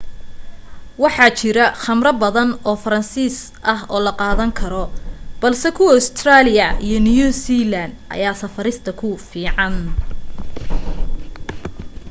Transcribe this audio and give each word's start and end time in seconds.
waxa 1.03 1.27
jira 1.39 1.65
khamro 1.83 2.11
faransiis 2.83 3.37
badan 3.51 3.87
oo 3.93 3.99
la 4.07 4.11
qaadan 4.19 4.51
karo 4.59 4.83
balse 5.41 5.67
kuwa 5.77 5.91
ustareeliya 6.01 6.67
iyo 6.85 6.97
new 7.09 7.29
zealand 7.43 7.93
ayaa 8.15 8.39
safarista 8.41 8.91
ku 8.99 9.07
fiican 9.29 9.75